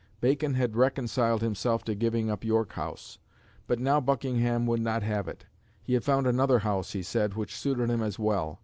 [0.19, 3.19] Bacon had reconciled himself to giving up York House;
[3.67, 5.45] but now Buckingham would not have it:
[5.83, 8.59] he had found another house, he said, which suited him as well.